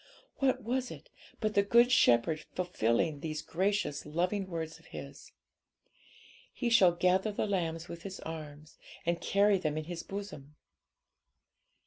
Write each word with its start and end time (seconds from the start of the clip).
What 0.37 0.63
was 0.63 0.89
it, 0.89 1.11
but 1.39 1.53
the 1.53 1.61
Good 1.61 1.91
Shepherd 1.91 2.43
fulfilling 2.55 3.19
those 3.19 3.43
gracious 3.43 4.03
loving 4.03 4.47
words 4.47 4.79
of 4.79 4.87
His 4.87 5.31
'He 6.51 6.71
shall 6.71 6.93
gather 6.93 7.31
the 7.31 7.45
lambs 7.45 7.87
with 7.87 8.01
His 8.01 8.19
arm, 8.21 8.65
and 9.05 9.21
carry 9.21 9.59
them 9.59 9.77
in 9.77 9.83
His 9.83 10.01
bosom'? 10.01 10.55